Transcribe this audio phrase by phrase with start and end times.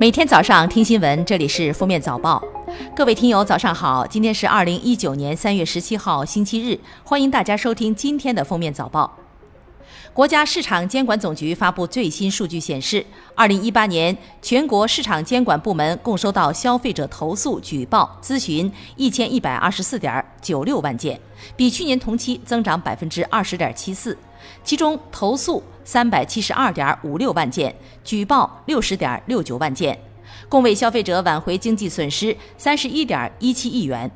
[0.00, 2.42] 每天早上听新闻，这里是封面早报。
[2.96, 4.06] 各位听友，早上好！
[4.06, 6.80] 今天是二零一九年三月十七号，星期日。
[7.04, 9.19] 欢迎大家收听今天的封面早报。
[10.12, 13.04] 国家市场监管总局发布最新数据显示，
[13.36, 21.18] 二零一八年全国市场监管部门共收到消费者投诉、举报、咨询一千一百二十四点九六万件，
[21.56, 24.16] 比去年同期增长百分之二十点七四。
[24.64, 27.72] 其中，投诉三百七十二点五六万件，
[28.02, 29.96] 举报六十点六九万件，
[30.48, 34.10] 共为消费者挽回经济损失三十一点一七亿元。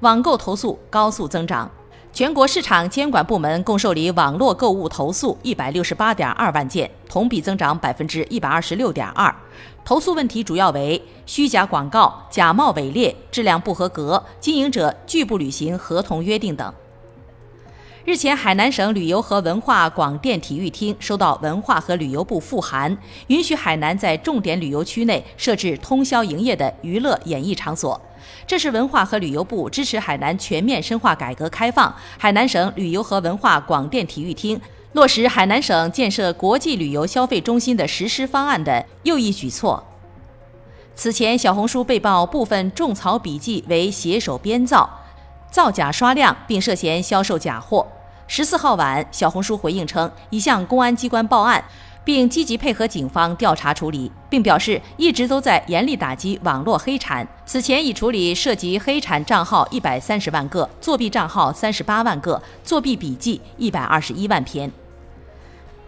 [0.00, 1.70] 网购投诉高速增长。
[2.16, 9.36] 全国市场监管部门共受理网络购物投诉一百六十八点二万件，同比增长百分之一百二十六点二。
[9.84, 16.72] 投诉问题主要为虚假广告、假冒伪劣、质量不合格、经营者拒不履行合同约定等。
[18.06, 28.00] 日前，海南省旅游和文化广电体育厅收到文化和旅游部复函，允许海南在重点旅游区内设置通宵营业的娱乐演艺场所。
[28.46, 34.60] 这是文化和旅游部支持海南全面深化改革开放，海南省旅游和文化广电体育厅
[34.92, 39.84] 落实海南省建设国际旅游消费中心的实施方案的又一举措。
[40.94, 44.88] 此前，小红书被曝部分种草笔记为携手编造、
[45.50, 47.86] 造假刷量，并涉嫌销售假货。
[48.28, 51.62] 十四号晚，小红书回应称已向公安机关报案。
[52.06, 57.26] 并积极配合警方调查处理，并表示一直都在严厉打击网络黑产。
[57.44, 64.70] 此前已处理涉及黑产账号一百三十万个，作弊账号三十八万个，作弊笔记一百二十一万篇。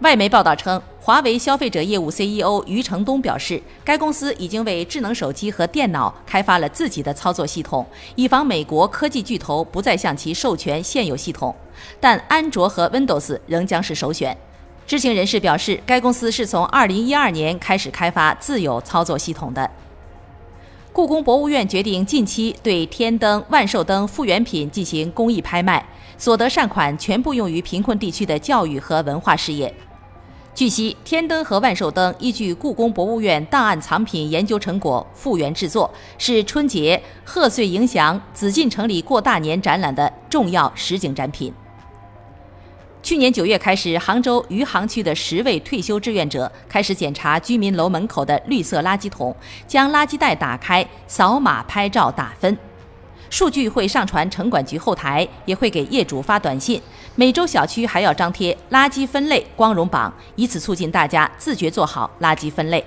[0.01, 11.55] 外媒报道称，华为消费者业务 CEO 余承东表示，该公司已经为智能手机和电脑开发了自己的操作系统，以防美国科技巨头不再向其授权现有系统，
[12.01, 14.37] 但安卓和 Windows 仍将是首选。
[14.89, 19.70] 知情人士表示，该公司是从2012年开始开发自有操作系统的。
[20.94, 29.72] 故宫博物院决定近期对天灯、万寿灯复原品进行公益拍卖，所得善款全部用于贫困地区的教育和文化事业。
[30.54, 41.53] 据悉，天灯和万寿灯依据故宫博物院档案藏品研究成果复原制作，是春节贺岁迎祥、紫禁城里过大年展览的重要实景展品。
[43.00, 49.34] 去年九月开始，杭州余杭区的十位退休志愿者开始检查居民楼门口的绿色垃圾桶，
[49.66, 52.56] 将垃圾袋打开，扫码拍照打分。
[53.31, 56.81] 数据会上传城管局后台，也会给业主发短信。
[57.14, 62.84] 每周小区还要张贴垃圾分类光荣榜，以此促进大家自觉做好垃圾分类。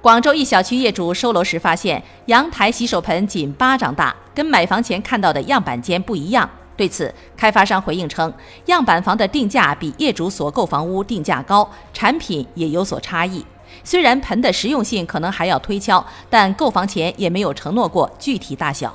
[0.00, 6.48] 广州一小区业主收楼时发现，阳台洗手盆仅巴掌大，跟买房前看到的样板间不一样。
[6.76, 8.32] 对此，开发商回应称，
[8.66, 13.44] 样板房的定价比业主所购房屋定价高，产品也有所差异。
[13.82, 18.94] 虽然盆的实用性可能还要推敲，但购房前也没有承诺过具体大小。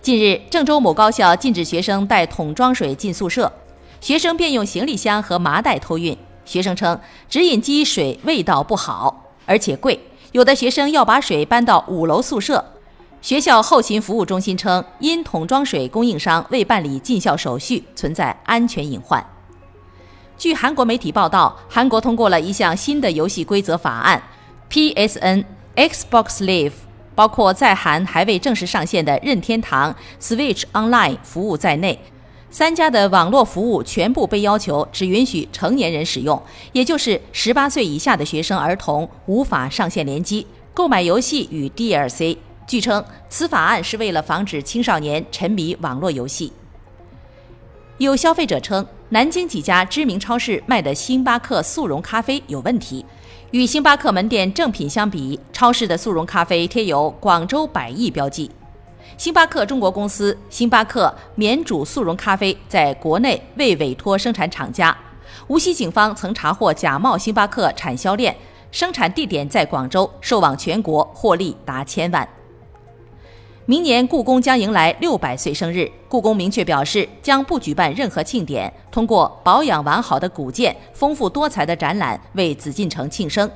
[0.00, 3.52] 近日，郑州某高校禁止学生带桶装水进宿舍，
[4.00, 6.16] 学生便用行李箱和麻袋偷运。
[6.46, 6.98] 学生称，
[7.28, 10.00] 直饮机水味道不好，而且贵，
[10.32, 12.64] 有的学生要把水搬到五楼宿舍。
[13.22, 19.24] 学校后勤服务中心称，因桶装水供应商未办理进校手续，存在安全隐患。
[20.38, 24.22] 据韩国媒体报道，韩国通过了一项新的游戏规则法案
[24.70, 25.44] ，PSN、
[25.76, 26.72] Xbox Live，
[27.14, 32.00] 包括在韩还未正式上线的任天堂 Switch Online 服务在内，
[32.50, 36.42] 三家的网络服务全部被要求只允许成年人使用，
[36.72, 42.38] 也就是十八岁以下的学生儿童无法上线联机、购买游戏与 DLC。
[42.70, 46.52] 据称，此法案是为了防止青少年沉迷网络游戏。
[47.98, 53.04] 有消费者称，南京几家知名超市卖的星巴克速溶咖啡有问题。
[53.50, 58.48] 与星巴克门店正品相比，超市的速溶咖啡贴有“广州百亿”标记。
[59.18, 64.96] 星巴克中国公司星巴克免煮速溶咖啡在国内未委托生产厂家。
[65.48, 68.36] 无锡警方曾查获假冒星巴克产销链，
[68.70, 72.28] 生产地点在广州，售往全国，获利达千万。
[73.70, 83.48] 明年故宫将迎来六百岁生日，故宫明确表示将不举办任何庆典，通过保养完好的古建、丰富多彩的展览为紫禁城庆生。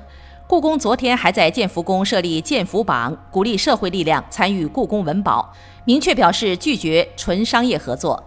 [0.46, 5.52] 故宫昨天还在建福宫设立建福榜，鼓励社会力量参与故宫文保，
[5.84, 8.22] 明确表示拒绝纯商业合作。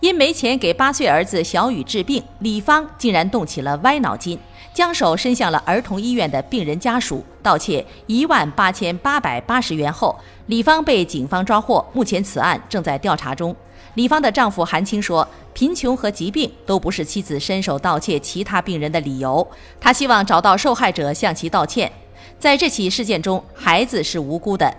[0.00, 4.36] 因没钱给八岁儿子小雨治病，李芳竟然动起了歪脑筋。
[4.78, 10.16] 将手伸向了儿童医院的病人家属，盗窃一万八千八百八十元后，
[10.46, 11.84] 李芳被警方抓获。
[11.92, 13.52] 目前此案正在调查中。
[13.94, 19.44] 李芳的丈夫韩青说：“贫穷和疾病都不是妻子伸手盗窃其他病人的理由。
[19.80, 21.90] 他希望找到受害者向其道歉。”
[22.38, 24.72] 在这起事件中，孩子是无辜的。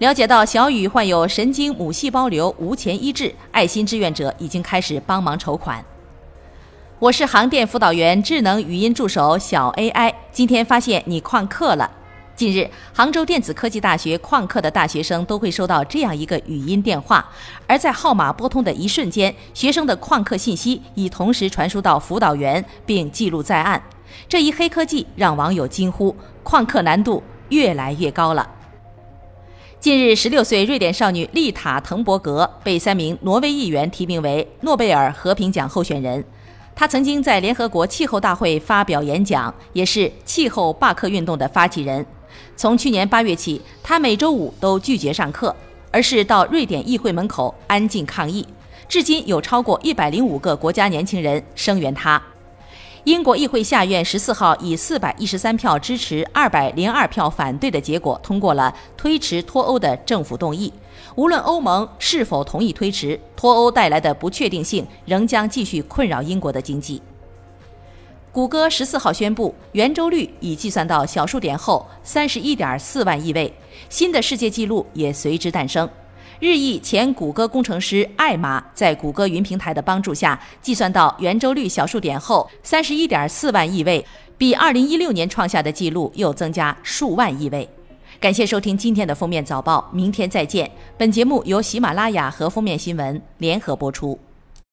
[0.00, 5.82] 了解到小雨患有神经母细胞瘤，无钱医治，爱心志愿者已经开始帮忙筹款。
[7.00, 11.88] 我是航电辅导员智能语音助手小 AI，今天发现你旷课了。
[12.34, 17.24] 近日，杭州电子科技大学旷课的大学生都会收到这样一个语音电话，
[17.68, 23.80] 而在号码拨通的一瞬间，学生的旷课信息已同时传输到辅导员，并记录在案。
[24.28, 28.50] 这一黑科技让网友惊呼：旷课难度越来越高了。
[29.78, 36.24] 近日，十六岁瑞典少女丽塔·滕伯格被三名挪威议员提名为诺贝尔和平奖候选人。
[36.78, 42.06] 他曾经在联合国气候大会发表演讲，也是气候罢课运动的发起人。
[42.54, 45.52] 从去年八月起，他每周五都拒绝上课，
[45.90, 48.46] 而是到瑞典议会门口安静抗议。
[48.88, 52.22] 至今有超过一百零五个国家年轻人声援他。
[53.04, 60.72] 英国议会下院十四号以四百一十三票支持、二百零二票反对的结果通过了推迟脱欧的政府动议。
[61.14, 67.00] 无论欧盟是否同意推迟，脱欧带来的不确定性仍将继续困扰英国的经济。
[68.30, 73.52] 谷歌十四号宣布，圆周率已计算到小数点后三十一点四万亿位，
[73.88, 75.88] 新的世界纪录也随之诞生。
[76.40, 84.04] 日裔前谷歌工程师艾玛在谷歌云平台的帮助下，计算到圆周率小数点后三十一点四万亿位，
[84.36, 87.68] 比二零一六年创下的记录又增加数万亿位。
[88.20, 90.70] 感谢收听今天的封面早报，明天再见。
[90.96, 94.16] 本节目由喜马拉雅和封面新闻联合播出。